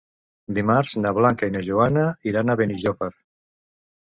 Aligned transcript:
Dimarts 0.59 0.93
na 1.03 1.11
Blanca 1.17 1.49
i 1.49 1.53
na 1.57 1.61
Joana 1.67 2.07
iran 2.33 2.51
a 2.51 2.57
Benijòfar. 2.63 3.13